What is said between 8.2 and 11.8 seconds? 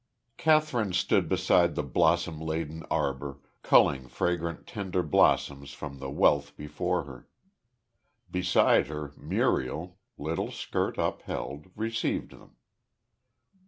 Beside her, Muriel, little skirt upheld,